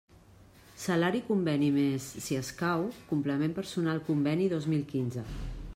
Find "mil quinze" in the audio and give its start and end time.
4.75-5.29